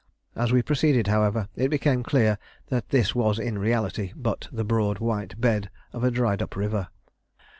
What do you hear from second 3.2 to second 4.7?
in reality but the